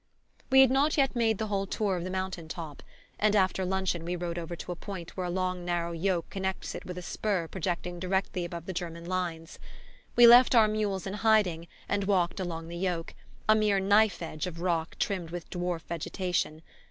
We 0.49 0.61
had 0.61 0.71
not 0.71 0.97
yet 0.97 1.15
made 1.15 1.37
the 1.37 1.45
whole 1.45 1.67
tour 1.67 1.95
of 1.95 2.03
the 2.03 2.09
mountain 2.09 2.47
top; 2.47 2.81
and 3.19 3.35
after 3.35 3.63
luncheon 3.63 4.03
we 4.03 4.15
rode 4.15 4.39
over 4.39 4.55
to 4.55 4.71
a 4.71 4.75
point 4.75 5.15
where 5.15 5.27
a 5.27 5.29
long 5.29 5.63
narrow 5.63 5.91
yoke 5.91 6.27
connects 6.31 6.73
it 6.73 6.85
with 6.85 6.97
a 6.97 7.03
spur 7.03 7.47
projecting 7.47 7.99
directly 7.99 8.43
above 8.43 8.65
the 8.65 8.73
German 8.73 9.05
lines. 9.05 9.59
We 10.15 10.25
left 10.25 10.55
our 10.55 10.67
mules 10.67 11.05
in 11.05 11.13
hiding 11.13 11.67
and 11.87 12.05
walked 12.05 12.39
along 12.39 12.67
the 12.67 12.77
yoke, 12.77 13.13
a 13.47 13.53
mere 13.53 13.79
knife 13.79 14.23
edge 14.23 14.47
of 14.47 14.59
rock 14.59 14.95
rimmed 15.07 15.29
with 15.29 15.51
dwarf 15.51 15.81
vegetation. 15.83 16.63